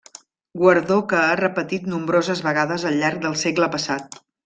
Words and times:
Guardó 0.61 0.95
que 1.11 1.19
ha 1.25 1.35
repetit 1.41 1.87
nombroses 1.93 2.43
vegades 2.51 2.89
al 2.93 3.01
llarg 3.05 3.25
del 3.29 3.41
segle 3.47 3.73
passat. 3.79 4.23